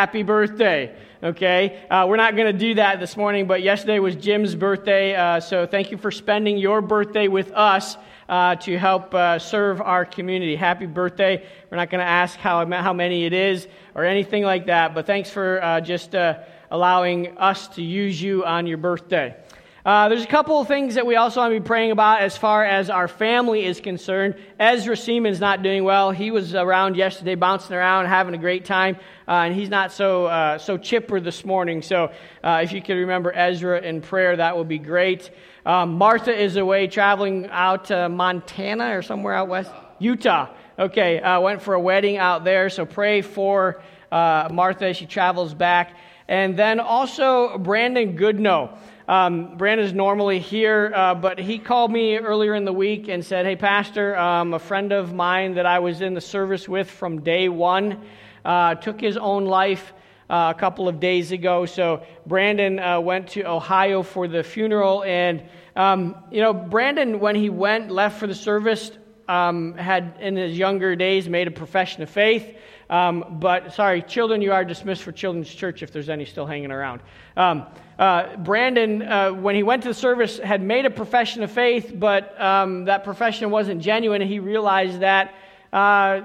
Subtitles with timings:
[0.00, 0.96] happy birthday.
[1.22, 1.84] Okay?
[1.90, 5.14] Uh, we're not going to do that this morning, but yesterday was Jim's birthday.
[5.14, 7.98] Uh, so thank you for spending your birthday with us.
[8.26, 10.54] Uh, to help uh, serve our community.
[10.54, 11.44] Happy birthday.
[11.68, 13.66] We're not going to ask how, how many it is
[13.96, 16.38] or anything like that, but thanks for uh, just uh,
[16.70, 19.34] allowing us to use you on your birthday.
[19.84, 22.36] Uh, there's a couple of things that we also want to be praying about as
[22.36, 24.34] far as our family is concerned.
[24.58, 26.10] Ezra Seaman's not doing well.
[26.10, 30.26] He was around yesterday, bouncing around, having a great time, uh, and he's not so
[30.26, 31.80] uh, so chipper this morning.
[31.80, 32.12] So,
[32.44, 35.30] uh, if you could remember Ezra in prayer, that would be great.
[35.64, 40.54] Um, Martha is away traveling out to Montana or somewhere out west, Utah.
[40.78, 42.68] Okay, uh, went for a wedding out there.
[42.68, 43.80] So pray for
[44.12, 45.96] uh, Martha as she travels back,
[46.28, 48.76] and then also Brandon Goodnow.
[49.10, 53.44] Um, Brandon's normally here, uh, but he called me earlier in the week and said,
[53.44, 57.22] Hey, Pastor, um, a friend of mine that I was in the service with from
[57.22, 58.00] day one
[58.44, 59.92] uh, took his own life
[60.30, 61.66] uh, a couple of days ago.
[61.66, 65.02] So Brandon uh, went to Ohio for the funeral.
[65.02, 65.42] And,
[65.74, 68.92] um, you know, Brandon, when he went, left for the service,
[69.30, 72.56] um, had in his younger days made a profession of faith.
[72.88, 76.72] Um, but sorry, children, you are dismissed for Children's Church if there's any still hanging
[76.72, 77.00] around.
[77.36, 81.52] Um, uh, Brandon, uh, when he went to the service, had made a profession of
[81.52, 85.34] faith, but um, that profession wasn't genuine, he realized that
[85.72, 86.20] uh,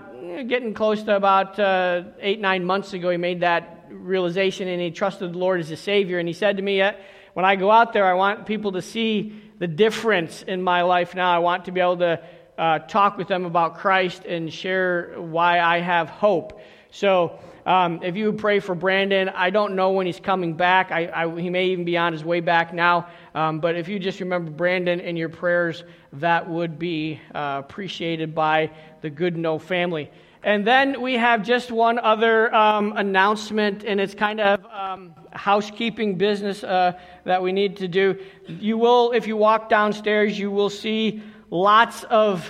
[0.48, 4.90] getting close to about uh, eight, nine months ago, he made that realization and he
[4.90, 6.18] trusted the Lord as his Savior.
[6.18, 6.94] And he said to me, uh,
[7.34, 11.14] When I go out there, I want people to see the difference in my life
[11.14, 11.32] now.
[11.32, 12.22] I want to be able to
[12.58, 16.60] uh, talk with them about Christ and share why I have hope.
[16.92, 20.92] So, um, if you pray for Brandon, I don't know when he's coming back.
[20.92, 23.08] I, I, he may even be on his way back now.
[23.34, 25.84] Um, but if you just remember Brandon in your prayers,
[26.14, 28.70] that would be uh, appreciated by
[29.02, 30.12] the Goodnow family.
[30.44, 36.20] And then we have just one other um, announcement, and it's kind of um, housekeeping
[36.20, 38.16] business uh, that we need to do.
[38.48, 41.24] You will, if you walk downstairs, you will see
[41.56, 42.50] lots of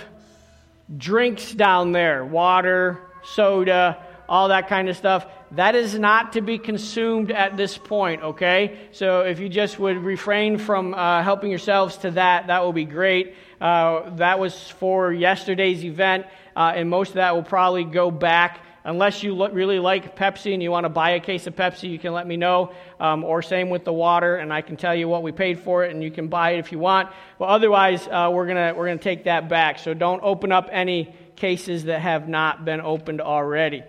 [0.96, 5.26] drinks down there water, soda, all that kind of stuff.
[5.52, 8.88] That is not to be consumed at this point, okay?
[8.90, 12.84] So if you just would refrain from uh, helping yourselves to that, that will be
[12.84, 13.34] great.
[13.60, 18.58] Uh, that was for yesterday's event, uh, and most of that will probably go back
[18.86, 21.98] Unless you really like Pepsi and you want to buy a case of Pepsi, you
[21.98, 22.72] can let me know.
[23.00, 25.84] Um, or same with the water, and I can tell you what we paid for
[25.84, 27.08] it, and you can buy it if you want.
[27.36, 29.80] But otherwise, uh, we're gonna we're gonna take that back.
[29.80, 33.82] So don't open up any cases that have not been opened already.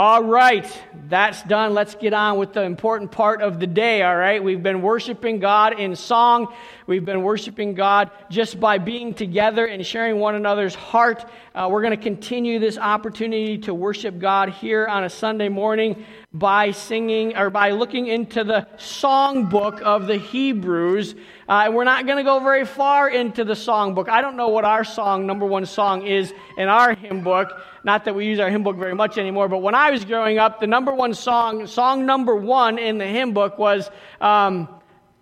[0.00, 0.64] All right,
[1.08, 1.74] that's done.
[1.74, 4.40] Let's get on with the important part of the day, all right?
[4.40, 6.54] We've been worshiping God in song.
[6.86, 11.28] We've been worshiping God just by being together and sharing one another's heart.
[11.52, 16.04] Uh, we're going to continue this opportunity to worship God here on a Sunday morning
[16.32, 21.14] by singing or by looking into the songbook of the Hebrews.
[21.48, 24.10] Uh, we're not going to go very far into the songbook.
[24.10, 27.62] I don't know what our song, number one song, is in our hymn book.
[27.82, 30.38] Not that we use our hymn book very much anymore, but when I was growing
[30.38, 33.90] up, the number one song, song number one in the hymn book was,
[34.20, 34.68] um,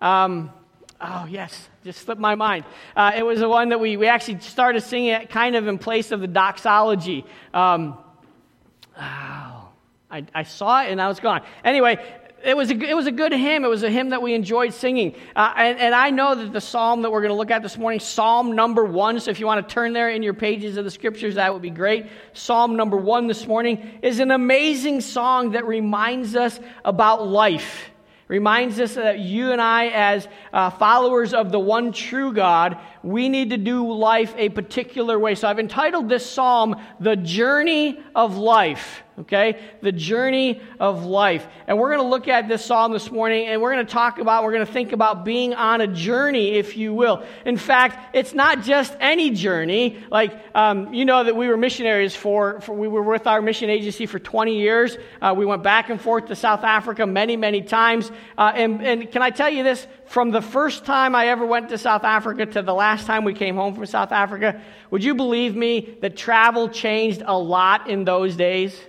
[0.01, 0.51] um,
[0.99, 2.65] oh, yes, just slipped my mind.
[2.97, 5.77] Uh, it was the one that we, we actually started singing it kind of in
[5.77, 7.23] place of the doxology.
[7.53, 7.97] Um,
[8.99, 9.36] oh,
[10.09, 11.41] I, I saw it and now it's gone.
[11.63, 11.99] Anyway,
[12.43, 13.65] it was, a, it was a good hymn.
[13.65, 15.15] It was a hymn that we enjoyed singing.
[15.35, 17.77] Uh, and, and I know that the psalm that we're going to look at this
[17.77, 20.85] morning, Psalm number one, so if you want to turn there in your pages of
[20.85, 22.07] the scriptures, that would be great.
[22.33, 27.89] Psalm number one this morning is an amazing song that reminds us about life
[28.27, 33.29] reminds us that you and I, as uh, followers of the one true God, we
[33.29, 35.35] need to do life a particular way.
[35.35, 39.59] So I've entitled this psalm, The Journey of Life okay?
[39.81, 41.47] The journey of life.
[41.65, 44.19] And we're going to look at this psalm this morning and we're going to talk
[44.19, 47.23] about, we're going to think about being on a journey, if you will.
[47.45, 50.03] In fact, it's not just any journey.
[50.11, 53.69] Like, um, you know that we were missionaries for, for, we were with our mission
[53.69, 54.97] agency for 20 years.
[55.21, 58.11] Uh, we went back and forth to South Africa many, many times.
[58.37, 59.87] Uh, and, and can I tell you this?
[60.07, 63.33] From the first time I ever went to South Africa to the last time we
[63.33, 68.05] came home from South Africa, would you believe me that travel changed a lot in
[68.05, 68.79] those days?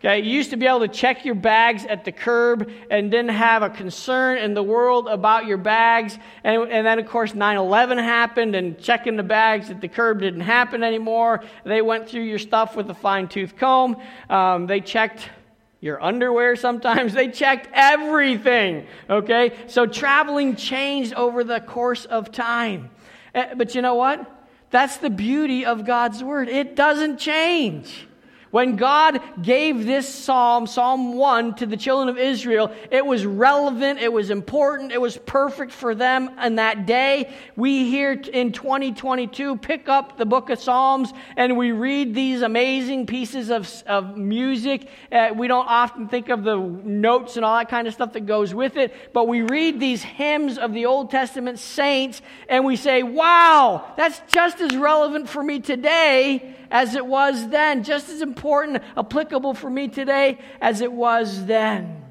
[0.00, 3.30] Okay, you used to be able to check your bags at the curb and didn't
[3.30, 6.16] have a concern in the world about your bags.
[6.44, 10.20] And, and then, of course, 9 11 happened, and checking the bags at the curb
[10.20, 11.42] didn't happen anymore.
[11.64, 13.96] They went through your stuff with a fine tooth comb.
[14.30, 15.30] Um, they checked
[15.80, 17.12] your underwear sometimes.
[17.12, 18.86] They checked everything.
[19.08, 22.90] Okay, so traveling changed over the course of time.
[23.34, 24.34] Eh, but you know what?
[24.70, 28.07] That's the beauty of God's Word, it doesn't change.
[28.50, 34.00] When God gave this psalm, Psalm 1, to the children of Israel, it was relevant,
[34.00, 37.34] it was important, it was perfect for them in that day.
[37.56, 43.06] We here in 2022 pick up the book of Psalms and we read these amazing
[43.06, 44.88] pieces of, of music.
[45.12, 48.24] Uh, we don't often think of the notes and all that kind of stuff that
[48.24, 52.76] goes with it, but we read these hymns of the Old Testament saints and we
[52.76, 58.20] say, wow, that's just as relevant for me today as it was then, just as
[58.22, 62.02] important, applicable for me today as it was then.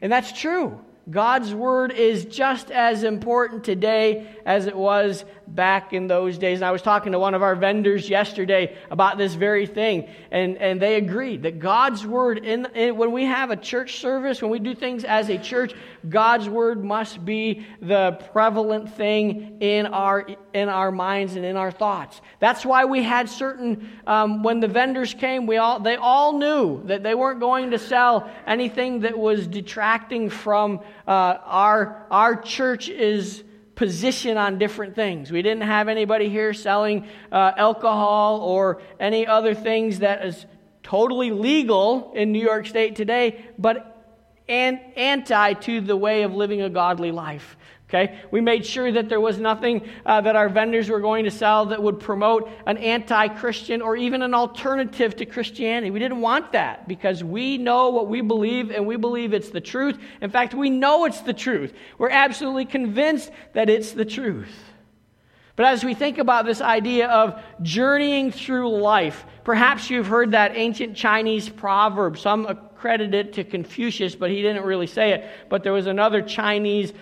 [0.00, 0.80] And that's true.
[1.10, 6.58] God's word is just as important today as it was back in those days.
[6.58, 10.56] And I was talking to one of our vendors yesterday about this very thing, and,
[10.58, 14.50] and they agreed that God's word, in, in, when we have a church service, when
[14.50, 15.74] we do things as a church,
[16.08, 21.70] God's word must be the prevalent thing in our, in our minds and in our
[21.70, 22.20] thoughts.
[22.40, 26.82] That's why we had certain, um, when the vendors came, we all, they all knew
[26.86, 33.42] that they weren't going to sell anything that was detracting from uh, our, our church's
[33.74, 35.32] position on different things.
[35.32, 40.46] We didn't have anybody here selling uh, alcohol or any other things that is
[40.82, 43.90] totally legal in New York State today, but
[44.48, 47.56] and anti to the way of living a godly life.
[47.94, 48.18] Okay?
[48.32, 51.66] We made sure that there was nothing uh, that our vendors were going to sell
[51.66, 55.92] that would promote an anti Christian or even an alternative to Christianity.
[55.92, 59.60] We didn't want that because we know what we believe and we believe it's the
[59.60, 59.98] truth.
[60.20, 61.72] In fact, we know it's the truth.
[61.96, 64.52] We're absolutely convinced that it's the truth.
[65.56, 70.56] But as we think about this idea of journeying through life, perhaps you've heard that
[70.56, 72.18] ancient Chinese proverb.
[72.18, 75.30] Some accredit it to Confucius, but he didn't really say it.
[75.48, 76.92] But there was another Chinese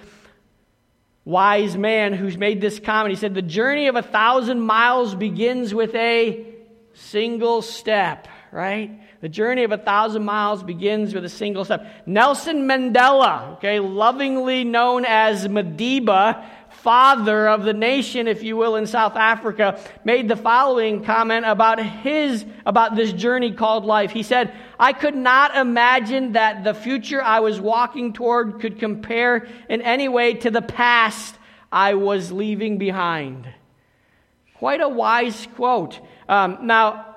[1.24, 3.14] wise man who's made this comment.
[3.14, 6.46] He said, The journey of a thousand miles begins with a
[6.94, 9.00] single step, right?
[9.20, 11.86] The journey of a thousand miles begins with a single step.
[12.06, 16.44] Nelson Mandela, okay, lovingly known as Madiba,
[16.82, 21.80] father of the nation, if you will, in South Africa, made the following comment about
[21.80, 24.10] his, about this journey called life.
[24.10, 29.46] He said, I could not imagine that the future I was walking toward could compare
[29.68, 31.36] in any way to the past
[31.70, 33.46] I was leaving behind.
[34.56, 36.00] Quite a wise quote.
[36.28, 37.14] Um, now,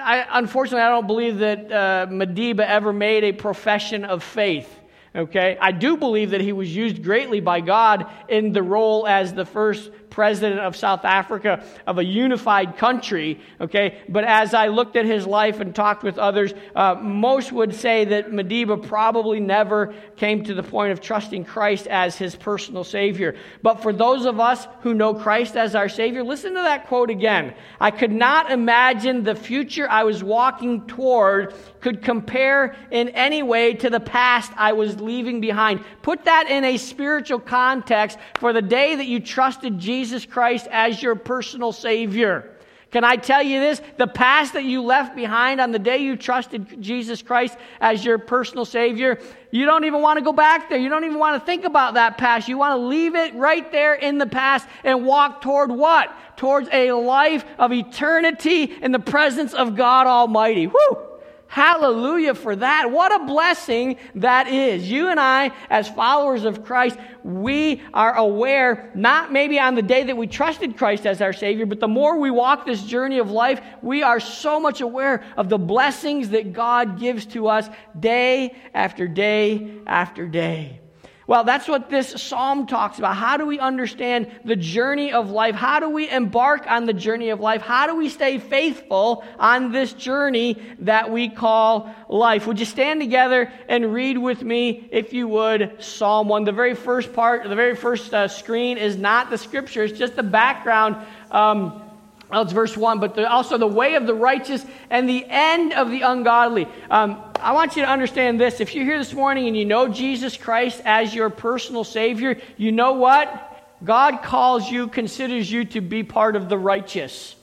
[0.00, 4.75] I, unfortunately, I don't believe that uh, Madiba ever made a profession of faith.
[5.16, 5.56] Okay?
[5.60, 9.46] I do believe that he was used greatly by God in the role as the
[9.46, 13.98] first president of South Africa, of a unified country, okay?
[14.08, 18.06] But as I looked at his life and talked with others, uh, most would say
[18.06, 23.36] that Madiba probably never came to the point of trusting Christ as his personal Savior.
[23.62, 27.10] But for those of us who know Christ as our Savior, listen to that quote
[27.10, 27.52] again.
[27.78, 31.52] I could not imagine the future I was walking toward
[31.82, 35.84] could compare in any way to the past I was leaving behind.
[36.00, 40.68] Put that in a spiritual context for the day that you trusted Jesus Jesus Christ
[40.70, 42.52] as your personal Savior.
[42.92, 43.82] Can I tell you this?
[43.96, 48.18] The past that you left behind on the day you trusted Jesus Christ as your
[48.18, 50.78] personal Savior, you don't even want to go back there.
[50.78, 52.46] You don't even want to think about that past.
[52.46, 56.14] You want to leave it right there in the past and walk toward what?
[56.36, 60.68] Towards a life of eternity in the presence of God Almighty.
[60.68, 61.15] Woo!
[61.48, 62.90] Hallelujah for that.
[62.90, 64.90] What a blessing that is.
[64.90, 70.04] You and I, as followers of Christ, we are aware, not maybe on the day
[70.04, 73.30] that we trusted Christ as our Savior, but the more we walk this journey of
[73.30, 78.54] life, we are so much aware of the blessings that God gives to us day
[78.74, 80.80] after day after day.
[81.26, 83.16] Well, that's what this psalm talks about.
[83.16, 85.56] How do we understand the journey of life?
[85.56, 87.62] How do we embark on the journey of life?
[87.62, 92.46] How do we stay faithful on this journey that we call life?
[92.46, 96.44] Would you stand together and read with me, if you would, Psalm 1?
[96.44, 100.14] The very first part, the very first uh, screen is not the scripture, it's just
[100.14, 100.96] the background.
[101.32, 101.82] Um,
[102.30, 105.72] well, it's verse 1, but the, also the way of the righteous and the end
[105.72, 106.66] of the ungodly.
[106.90, 108.60] Um, I want you to understand this.
[108.60, 112.72] If you're here this morning and you know Jesus Christ as your personal Savior, you
[112.72, 113.76] know what?
[113.84, 117.35] God calls you, considers you to be part of the righteous.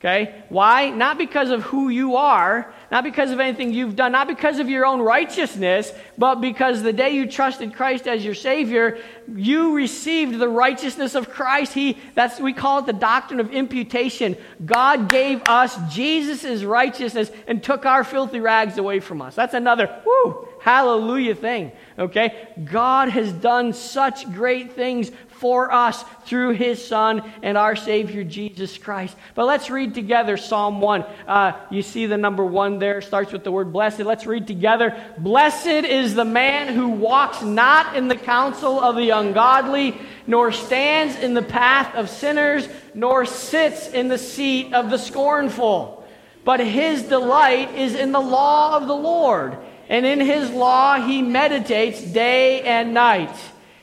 [0.00, 0.42] Okay?
[0.48, 0.88] Why?
[0.88, 4.70] Not because of who you are, not because of anything you've done, not because of
[4.70, 8.96] your own righteousness, but because the day you trusted Christ as your Savior,
[9.30, 11.74] you received the righteousness of Christ.
[11.74, 14.38] He, that's, we call it the doctrine of imputation.
[14.64, 19.34] God gave us Jesus' righteousness and took our filthy rags away from us.
[19.34, 21.72] That's another, whoo, hallelujah thing.
[21.98, 22.48] Okay?
[22.64, 28.76] God has done such great things for us through his Son and our Savior Jesus
[28.76, 29.16] Christ.
[29.34, 31.04] But let's read together Psalm 1.
[31.26, 34.00] Uh, you see the number one there, starts with the word blessed.
[34.00, 35.02] Let's read together.
[35.16, 41.16] Blessed is the man who walks not in the counsel of the ungodly, nor stands
[41.16, 46.06] in the path of sinners, nor sits in the seat of the scornful.
[46.44, 49.56] But his delight is in the law of the Lord,
[49.90, 53.36] and in his law he meditates day and night.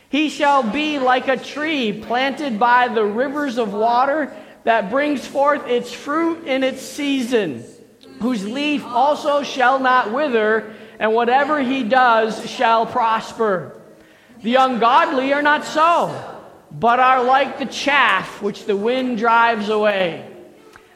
[0.09, 4.33] He shall be like a tree planted by the rivers of water
[4.63, 7.65] that brings forth its fruit in its season,
[8.21, 13.79] whose leaf also shall not wither, and whatever he does shall prosper.
[14.41, 16.15] The ungodly are not so,
[16.71, 20.25] but are like the chaff which the wind drives away.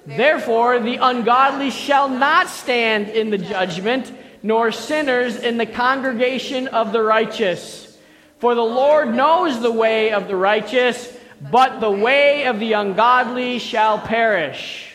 [0.06, 4.12] Therefore, the ungodly shall not stand in the judgment,
[4.44, 7.98] nor sinners in the congregation of the righteous.
[8.40, 11.16] For the Lord knows the way of the righteous,
[11.52, 14.88] but the way of the ungodly shall perish.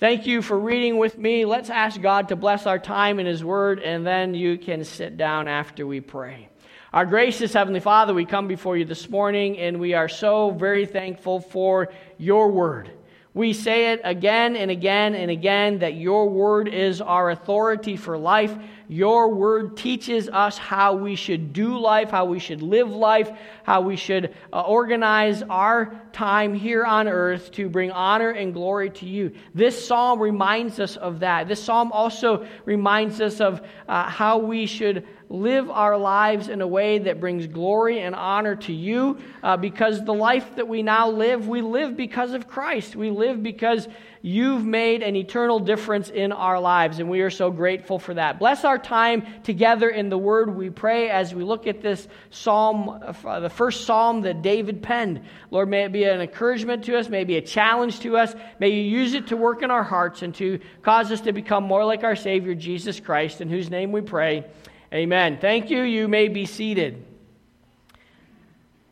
[0.00, 1.44] Thank you for reading with me.
[1.44, 5.16] Let's ask God to bless our time in His Word, and then you can sit
[5.16, 6.48] down after we pray.
[6.92, 10.86] Our gracious Heavenly Father, we come before you this morning, and we are so very
[10.86, 12.90] thankful for your Word.
[13.34, 18.16] We say it again and again and again that your word is our authority for
[18.16, 18.56] life.
[18.86, 23.32] Your word teaches us how we should do life, how we should live life,
[23.64, 28.90] how we should uh, organize our time here on earth to bring honor and glory
[28.90, 29.32] to you.
[29.52, 31.48] This psalm reminds us of that.
[31.48, 36.66] This psalm also reminds us of uh, how we should live our lives in a
[36.66, 41.10] way that brings glory and honor to you uh, because the life that we now
[41.10, 42.94] live, we live because of Christ.
[42.94, 43.88] We live because
[44.20, 48.38] you've made an eternal difference in our lives, and we are so grateful for that.
[48.38, 52.88] Bless our time together in the Word, we pray, as we look at this psalm,
[52.88, 55.20] uh, the first psalm that David penned.
[55.50, 58.34] Lord, may it be an encouragement to us, may it be a challenge to us.
[58.58, 61.64] May you use it to work in our hearts and to cause us to become
[61.64, 64.44] more like our Savior, Jesus Christ, in whose name we pray.
[64.94, 65.38] Amen.
[65.40, 65.82] Thank you.
[65.82, 67.04] You may be seated.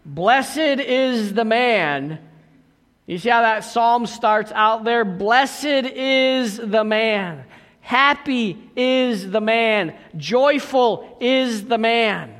[0.05, 2.19] Blessed is the man.
[3.07, 5.05] You see how that psalm starts out there?
[5.05, 7.45] Blessed is the man.
[7.81, 9.97] Happy is the man.
[10.17, 12.35] Joyful is the man.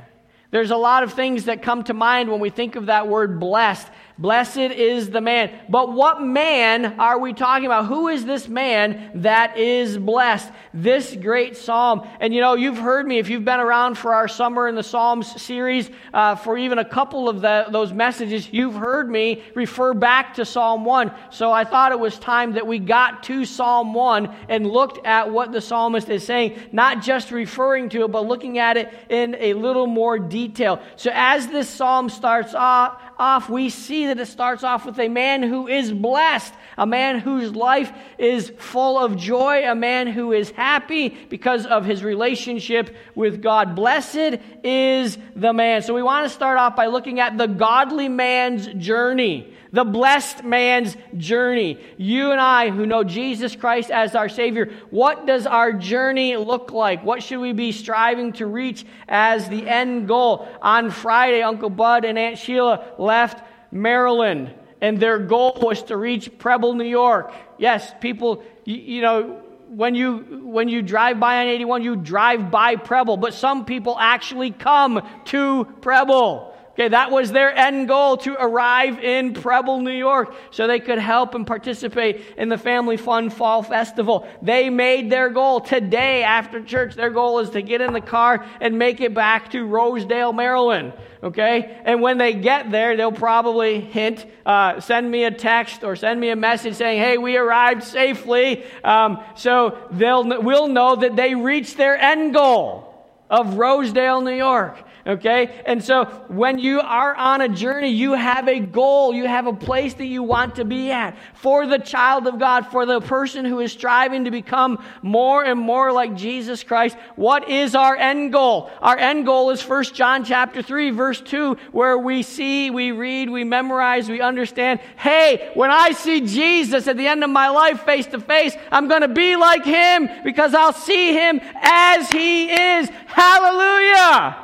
[0.51, 3.39] There's a lot of things that come to mind when we think of that word
[3.39, 3.87] blessed.
[4.17, 5.51] Blessed is the man.
[5.69, 7.87] But what man are we talking about?
[7.87, 10.51] Who is this man that is blessed?
[10.71, 12.07] This great psalm.
[12.19, 14.83] And you know, you've heard me if you've been around for our Summer in the
[14.83, 19.95] Psalms series, uh, for even a couple of the, those messages, you've heard me refer
[19.95, 21.11] back to Psalm 1.
[21.31, 25.31] So I thought it was time that we got to Psalm 1 and looked at
[25.31, 29.35] what the psalmist is saying, not just referring to it, but looking at it in
[29.39, 30.79] a little more detail.
[30.97, 35.07] So as this psalm starts off, off, we see that it starts off with a
[35.07, 40.33] man who is blessed, a man whose life is full of joy, a man who
[40.33, 43.75] is happy because of his relationship with God.
[43.75, 45.81] Blessed is the man.
[45.83, 50.43] So we want to start off by looking at the godly man's journey the blessed
[50.43, 51.79] man's journey.
[51.97, 56.71] You and I, who know Jesus Christ as our Savior, what does our journey look
[56.71, 57.03] like?
[57.03, 60.47] What should we be striving to reach as the end goal?
[60.61, 66.37] On Friday, Uncle Bud and Aunt Sheila left Maryland, and their goal was to reach
[66.37, 67.33] Preble, New York.
[67.57, 72.51] Yes, people, you, you know, when you when you drive by on 81 you drive
[72.51, 78.17] by Preble but some people actually come to Preble Okay, that was their end goal
[78.17, 82.97] to arrive in Preble, New York, so they could help and participate in the Family
[82.97, 84.27] Fun Fall Festival.
[84.41, 86.95] They made their goal today after church.
[86.95, 90.93] Their goal is to get in the car and make it back to Rosedale, Maryland.
[91.21, 95.95] Okay, and when they get there, they'll probably hint, uh, send me a text or
[95.95, 101.15] send me a message saying, "Hey, we arrived safely." Um, so they'll we'll know that
[101.15, 102.89] they reached their end goal
[103.29, 104.77] of Rosedale, New York.
[105.05, 105.61] Okay?
[105.65, 109.53] And so when you are on a journey, you have a goal, you have a
[109.53, 111.17] place that you want to be at.
[111.33, 115.59] For the child of God, for the person who is striving to become more and
[115.59, 118.71] more like Jesus Christ, what is our end goal?
[118.81, 123.29] Our end goal is 1 John chapter 3 verse 2 where we see, we read,
[123.29, 127.81] we memorize, we understand, hey, when I see Jesus at the end of my life
[127.81, 132.51] face to face, I'm going to be like him because I'll see him as he
[132.51, 132.89] is.
[133.07, 134.42] Hallelujah!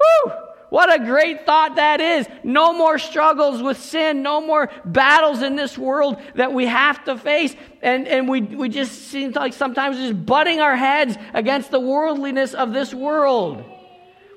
[0.00, 0.32] Woo!
[0.70, 2.28] What a great thought that is.
[2.44, 7.16] No more struggles with sin, no more battles in this world that we have to
[7.16, 7.56] face.
[7.80, 12.52] And, and we, we just seem like sometimes just butting our heads against the worldliness
[12.52, 13.64] of this world.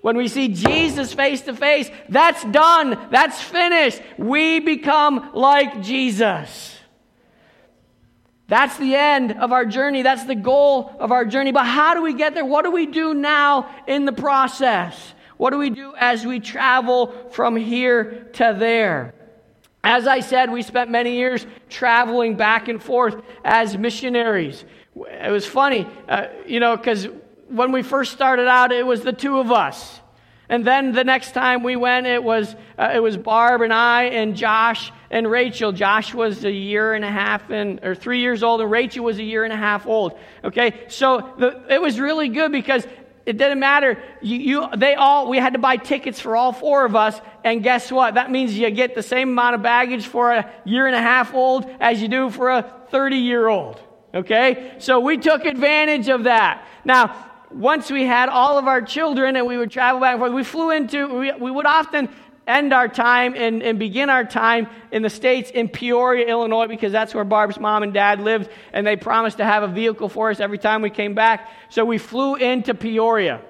[0.01, 2.97] When we see Jesus face to face, that's done.
[3.11, 4.01] That's finished.
[4.17, 6.77] We become like Jesus.
[8.47, 10.01] That's the end of our journey.
[10.01, 11.51] That's the goal of our journey.
[11.51, 12.45] But how do we get there?
[12.45, 15.13] What do we do now in the process?
[15.41, 19.15] What do we do as we travel from here to there?
[19.83, 24.63] As I said, we spent many years traveling back and forth as missionaries.
[24.95, 27.07] It was funny, uh, you know, because
[27.47, 29.99] when we first started out, it was the two of us.
[30.47, 34.03] And then the next time we went, it was, uh, it was Barb and I
[34.03, 35.71] and Josh and Rachel.
[35.71, 39.17] Josh was a year and a half and, or three years old, and Rachel was
[39.17, 40.19] a year and a half old.
[40.43, 42.85] Okay, so the, it was really good because
[43.25, 44.01] it didn't matter.
[44.21, 47.19] You, you, they all, we had to buy tickets for all four of us.
[47.43, 48.15] And guess what?
[48.15, 51.33] That means you get the same amount of baggage for a year and a half
[51.33, 53.79] old as you do for a 30 year old.
[54.13, 54.75] Okay?
[54.79, 56.65] So we took advantage of that.
[56.83, 60.33] Now, once we had all of our children and we would travel back and forth,
[60.33, 62.09] we flew into, we, we would often
[62.47, 66.91] end our time and, and begin our time in the States in Peoria, Illinois, because
[66.91, 70.29] that's where Barb's mom and dad lived, and they promised to have a vehicle for
[70.31, 71.49] us every time we came back.
[71.69, 73.41] So we flew into Peoria.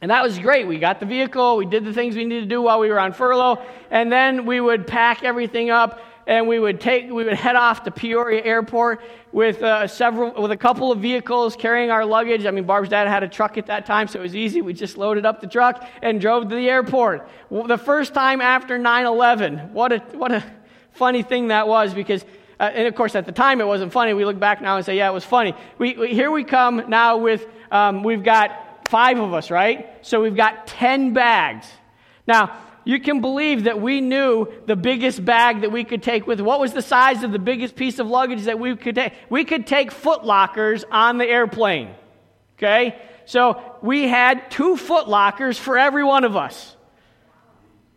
[0.00, 0.66] And that was great.
[0.66, 3.00] We got the vehicle, we did the things we needed to do while we were
[3.00, 7.34] on furlough, and then we would pack everything up and we would take we would
[7.34, 9.00] head off to Peoria Airport
[9.32, 12.46] with uh, several with a couple of vehicles carrying our luggage.
[12.46, 14.62] I mean, Barb's dad had a truck at that time, so it was easy.
[14.62, 17.28] We just loaded up the truck and drove to the airport.
[17.50, 20.44] The first time after 9/11, what a what a
[20.92, 22.24] funny thing that was because.
[22.60, 24.14] Uh, and of course, at the time it wasn't funny.
[24.14, 26.84] We look back now and say, "Yeah, it was funny." We, we here we come
[26.88, 29.88] now with um, we've got five of us, right?
[30.02, 31.66] So we've got ten bags.
[32.28, 36.40] Now, you can believe that we knew the biggest bag that we could take with.
[36.40, 39.12] What was the size of the biggest piece of luggage that we could take?
[39.30, 41.94] We could take foot lockers on the airplane.
[42.58, 43.00] Okay?
[43.26, 46.76] So we had two foot lockers for every one of us.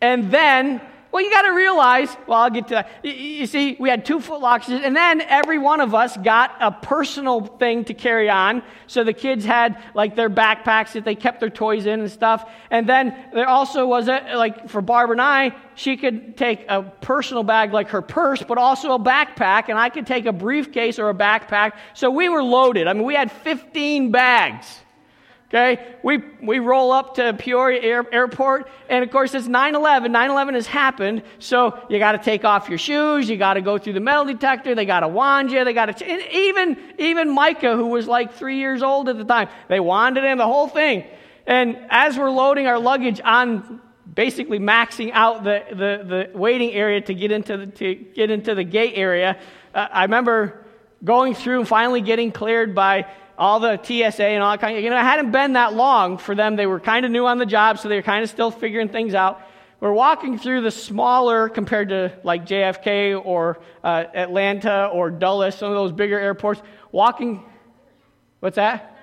[0.00, 3.04] And then well, you got to realize, well, I'll get to that.
[3.04, 6.70] You, see, we had two foot lockers, and then every one of us got a
[6.70, 8.62] personal thing to carry on.
[8.88, 12.50] So the kids had like their backpacks that they kept their toys in and stuff.
[12.70, 16.82] And then there also was a, like for Barbara and I, she could take a
[16.82, 20.98] personal bag like her purse, but also a backpack, and I could take a briefcase
[20.98, 21.72] or a backpack.
[21.94, 22.86] So we were loaded.
[22.86, 24.66] I mean, we had 15 bags.
[25.48, 30.12] Okay, we, we roll up to Peoria Air, Airport, and of course it's 9 11.
[30.12, 33.62] 9 11 has happened, so you got to take off your shoes, you got to
[33.62, 36.36] go through the metal detector, they got to wand you, they got to.
[36.36, 40.36] Even, even Micah, who was like three years old at the time, they wanded in
[40.36, 41.04] the whole thing.
[41.46, 43.80] And as we're loading our luggage on
[44.12, 48.54] basically maxing out the, the, the waiting area to get into the, to get into
[48.54, 49.38] the gate area,
[49.74, 50.66] uh, I remember
[51.02, 53.06] going through and finally getting cleared by
[53.38, 56.18] all the TSA and all that kind of, you know, it hadn't been that long
[56.18, 56.56] for them.
[56.56, 58.88] They were kind of new on the job, so they were kind of still figuring
[58.88, 59.40] things out.
[59.80, 65.70] We're walking through the smaller, compared to like JFK or uh, Atlanta or Dulles, some
[65.70, 66.60] of those bigger airports.
[66.90, 67.44] Walking,
[68.40, 68.96] what's that?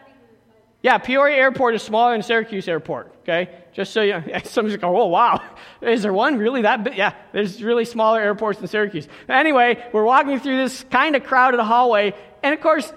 [0.84, 3.50] Yeah, Peoria Airport is smaller than Syracuse Airport, okay?
[3.74, 5.41] Just so you know, somebody's go, oh, wow,
[5.82, 6.98] is there one really that big?
[6.98, 9.08] Yeah, there's really smaller airports than Syracuse.
[9.30, 12.91] Anyway, we're walking through this kind of crowded hallway, and of course,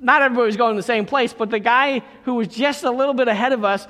[0.00, 2.90] not everybody was going to the same place, but the guy who was just a
[2.90, 3.86] little bit ahead of us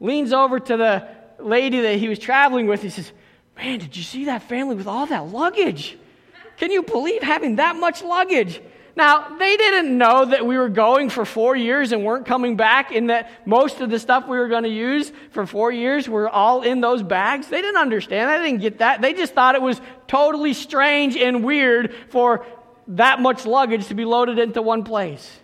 [0.00, 2.82] leans over to the lady that he was traveling with.
[2.82, 3.12] He says,
[3.56, 5.96] Man, did you see that family with all that luggage?
[6.56, 8.60] Can you believe having that much luggage?
[8.96, 12.92] Now, they didn't know that we were going for four years and weren't coming back,
[12.92, 16.28] and that most of the stuff we were going to use for four years were
[16.28, 17.48] all in those bags.
[17.48, 18.30] They didn't understand.
[18.30, 19.02] They didn't get that.
[19.02, 22.46] They just thought it was totally strange and weird for
[22.88, 25.40] that much luggage to be loaded into one place.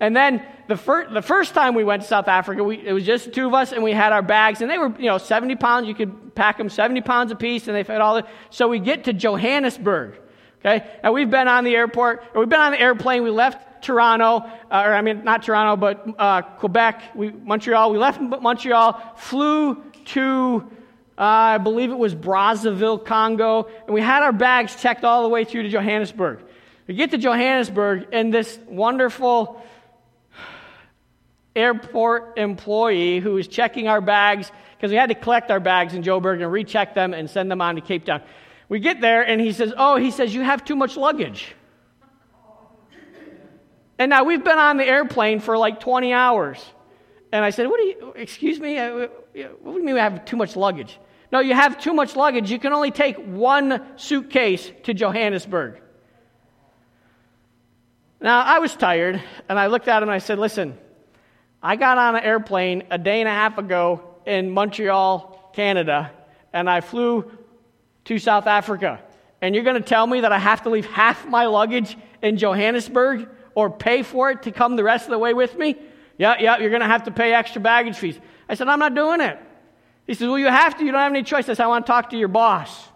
[0.00, 3.04] And then the, fir- the first time we went to South Africa, we, it was
[3.04, 5.18] just the two of us, and we had our bags, and they were, you know,
[5.18, 5.86] 70 pounds.
[5.86, 8.26] You could pack them 70 pounds apiece, and they fit all the.
[8.50, 10.18] So we get to Johannesburg,
[10.60, 10.84] okay?
[11.02, 13.22] And we've been on the airport, or we've been on the airplane.
[13.22, 17.92] We left Toronto, uh, or I mean, not Toronto, but uh, Quebec, we, Montreal.
[17.92, 20.70] We left Montreal, flew to
[21.16, 25.28] uh, I believe it was Brazzaville, Congo, and we had our bags checked all the
[25.28, 26.40] way through to Johannesburg.
[26.88, 29.62] We get to Johannesburg, and this wonderful
[31.54, 36.02] airport employee who was checking our bags, because we had to collect our bags in
[36.02, 38.20] Joburg and recheck them and send them on to Cape Town.
[38.68, 41.54] We get there, and he says, Oh, he says, you have too much luggage.
[43.98, 46.64] And now we've been on the airplane for like 20 hours.
[47.30, 48.78] And I said, What do you, excuse me?
[49.34, 50.98] What do you mean we have too much luggage?
[51.32, 52.50] No, you have too much luggage.
[52.50, 55.80] You can only take one suitcase to Johannesburg.
[58.20, 60.78] Now, I was tired, and I looked at him and I said, Listen,
[61.62, 66.12] I got on an airplane a day and a half ago in Montreal, Canada,
[66.52, 67.30] and I flew
[68.04, 69.00] to South Africa.
[69.40, 72.36] And you're going to tell me that I have to leave half my luggage in
[72.36, 75.76] Johannesburg or pay for it to come the rest of the way with me?
[76.16, 78.18] Yeah, yeah, you're going to have to pay extra baggage fees.
[78.48, 79.38] I said, I'm not doing it.
[80.06, 80.84] He says, Well, you have to.
[80.84, 81.48] You don't have any choice.
[81.48, 82.88] I said, I want to talk to your boss.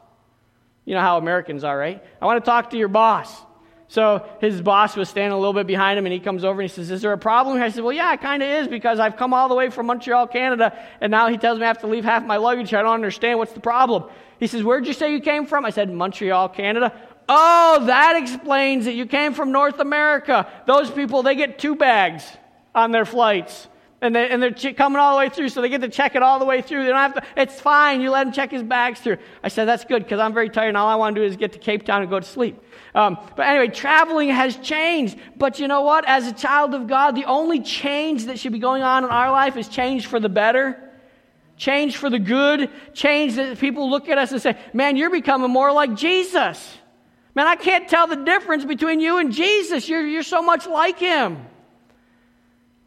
[0.85, 2.03] You know how Americans are, right?
[2.21, 3.45] I want to talk to your boss.
[3.89, 6.71] So his boss was standing a little bit behind him, and he comes over and
[6.71, 7.61] he says, Is there a problem?
[7.61, 9.87] I said, Well, yeah, it kind of is because I've come all the way from
[9.87, 12.73] Montreal, Canada, and now he tells me I have to leave half my luggage.
[12.75, 13.39] I don't understand.
[13.39, 14.05] What's the problem?
[14.39, 15.65] He says, Where'd you say you came from?
[15.65, 16.93] I said, Montreal, Canada.
[17.31, 18.95] Oh, that explains it.
[18.95, 20.51] You came from North America.
[20.67, 22.25] Those people, they get two bags
[22.75, 23.69] on their flights.
[24.01, 26.23] And, they, and they're coming all the way through, so they get to check it
[26.23, 26.85] all the way through.
[26.85, 28.01] They don't have to, it's fine.
[28.01, 29.19] You let him check his bags through.
[29.43, 31.37] I said, that's good because I'm very tired and all I want to do is
[31.37, 32.63] get to Cape Town and go to sleep.
[32.95, 35.19] Um, but anyway, traveling has changed.
[35.37, 36.05] But you know what?
[36.07, 39.33] As a child of God, the only change that should be going on in our
[39.33, 40.85] life is change for the better
[41.59, 45.51] change for the good, change that people look at us and say, Man, you're becoming
[45.51, 46.79] more like Jesus.
[47.35, 49.89] Man, I can't tell the difference between you and Jesus.
[49.89, 51.45] You're, you're so much like him.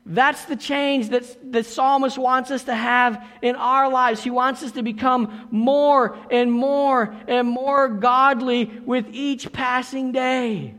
[0.05, 4.23] That's the change that the psalmist wants us to have in our lives.
[4.23, 10.73] He wants us to become more and more and more godly with each passing day.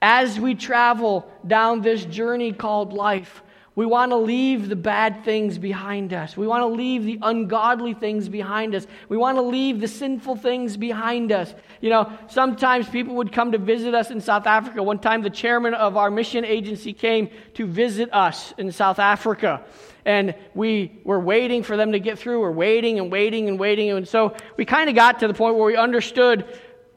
[0.00, 3.42] As we travel down this journey called life,
[3.74, 6.36] we want to leave the bad things behind us.
[6.36, 8.86] We want to leave the ungodly things behind us.
[9.08, 11.54] We want to leave the sinful things behind us.
[11.80, 14.82] You know, sometimes people would come to visit us in South Africa.
[14.82, 19.62] One time, the chairman of our mission agency came to visit us in South Africa.
[20.04, 22.40] And we were waiting for them to get through.
[22.40, 23.90] We're waiting and waiting and waiting.
[23.90, 26.44] And so we kind of got to the point where we understood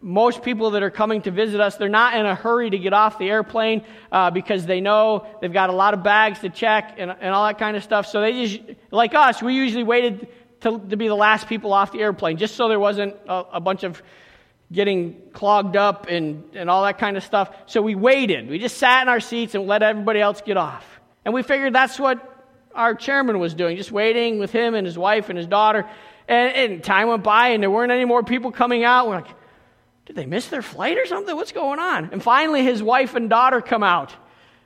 [0.06, 2.94] most people that are coming to visit us, they're not in a hurry to get
[2.94, 6.94] off the airplane uh, because they know they've got a lot of bags to check
[7.00, 8.06] and, and all that kind of stuff.
[8.06, 10.28] So they just, like us, we usually waited
[10.62, 13.60] to, to be the last people off the airplane just so there wasn't a, a
[13.60, 14.04] bunch of
[14.72, 17.50] getting clogged up and, and all that kind of stuff.
[17.66, 18.48] So we waited.
[18.48, 20.86] We just sat in our seats and let everybody else get off.
[21.26, 25.00] And we figured that's what our chairman was doing, just waiting with him and his
[25.00, 25.90] wife and his daughter.
[26.28, 29.08] And, and time went by and there weren't any more people coming out.
[29.08, 29.30] We're like,
[30.06, 31.36] did they miss their flight or something?
[31.36, 32.10] What's going on?
[32.12, 34.14] And finally, his wife and daughter come out.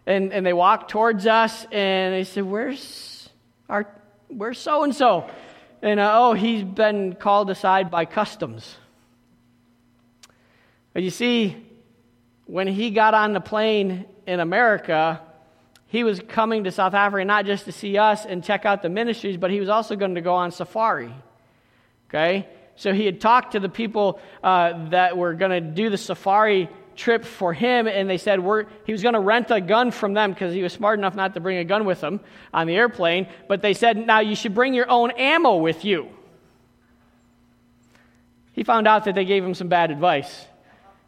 [0.06, 3.30] And, and they walk towards us and they said, Where's
[3.70, 3.88] our,
[4.28, 5.30] where's so and so?
[5.82, 8.76] And uh, oh, he's been called aside by customs.
[10.94, 11.56] But you see,
[12.46, 15.22] when he got on the plane in America,
[15.88, 18.90] he was coming to South Africa not just to see us and check out the
[18.90, 21.14] ministries, but he was also going to go on safari.
[22.10, 22.48] Okay?
[22.80, 26.70] So he had talked to the people uh, that were going to do the safari
[26.96, 28.40] trip for him, and they said
[28.86, 31.34] he was going to rent a gun from them because he was smart enough not
[31.34, 32.22] to bring a gun with him
[32.54, 33.28] on the airplane.
[33.50, 36.08] But they said, now you should bring your own ammo with you.
[38.54, 40.46] He found out that they gave him some bad advice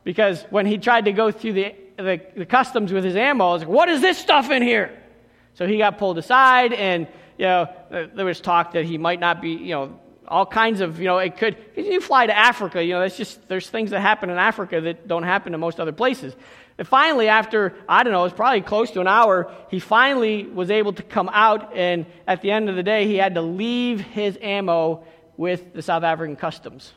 [0.03, 3.61] because when he tried to go through the, the, the customs with his ammo, was
[3.61, 4.91] like, what is this stuff in here?
[5.53, 7.07] So he got pulled aside, and
[7.37, 9.99] you know, there was talk that he might not be, you know,
[10.31, 13.47] all kinds of, you know, it could, you fly to Africa, you know, that's just,
[13.49, 16.33] there's things that happen in Africa that don't happen in most other places.
[16.77, 20.45] And finally, after, I don't know, it was probably close to an hour, he finally
[20.45, 23.41] was able to come out, and at the end of the day, he had to
[23.41, 25.03] leave his ammo
[25.35, 26.93] with the South African customs.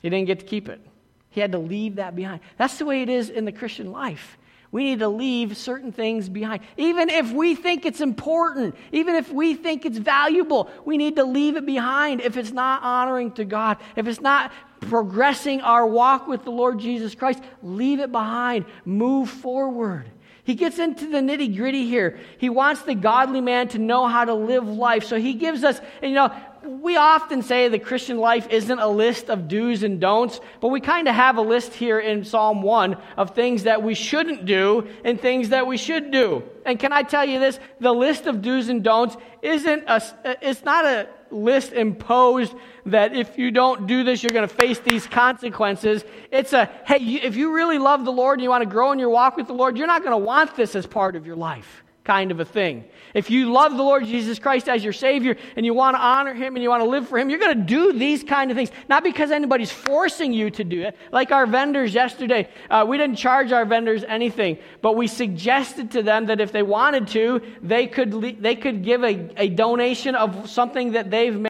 [0.00, 0.80] He didn't get to keep it.
[1.28, 2.40] He had to leave that behind.
[2.56, 4.38] That's the way it is in the Christian life
[4.74, 6.60] we need to leave certain things behind.
[6.76, 11.22] Even if we think it's important, even if we think it's valuable, we need to
[11.22, 16.26] leave it behind if it's not honoring to God, if it's not progressing our walk
[16.26, 18.64] with the Lord Jesus Christ, leave it behind.
[18.84, 20.10] Move forward.
[20.44, 22.18] He gets into the nitty gritty here.
[22.36, 25.04] He wants the godly man to know how to live life.
[25.04, 26.30] So he gives us, and you know,
[26.66, 30.80] we often say the Christian life isn't a list of do's and don'ts, but we
[30.80, 34.88] kind of have a list here in Psalm 1 of things that we shouldn't do
[35.02, 36.42] and things that we should do.
[36.66, 37.58] And can I tell you this?
[37.80, 42.54] The list of do's and don'ts isn't a, uh, it's not a list imposed
[42.86, 46.04] that if you don't do this, you're going to face these consequences.
[46.30, 48.98] It's a, hey, if you really love the Lord and you want to grow in
[48.98, 51.36] your walk with the Lord, you're not going to want this as part of your
[51.36, 52.84] life kind of a thing.
[53.14, 56.34] If you love the Lord Jesus Christ as your Savior and you want to honor
[56.34, 58.56] Him and you want to live for Him, you're going to do these kind of
[58.56, 58.70] things.
[58.88, 60.96] Not because anybody's forcing you to do it.
[61.12, 66.02] Like our vendors yesterday, uh, we didn't charge our vendors anything, but we suggested to
[66.02, 70.50] them that if they wanted to, they could, they could give a, a donation of
[70.50, 71.42] something that they've made